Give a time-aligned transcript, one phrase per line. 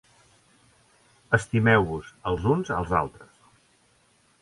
[1.39, 3.41] Estimeu-vos els uns als altres.